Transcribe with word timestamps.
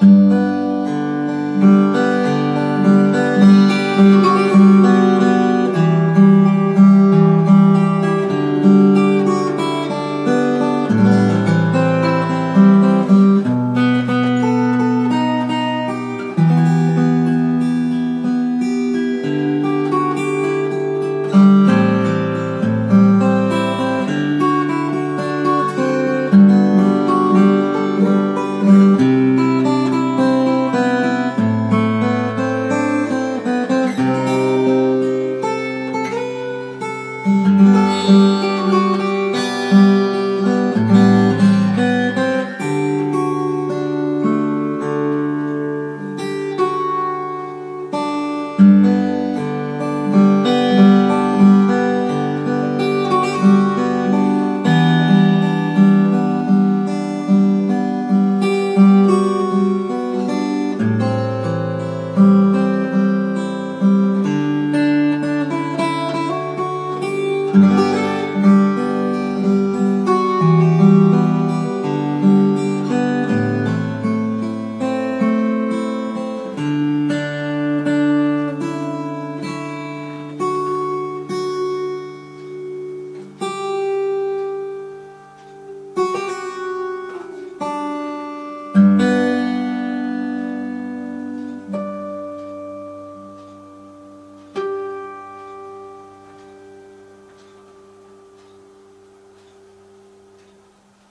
you 0.00 0.47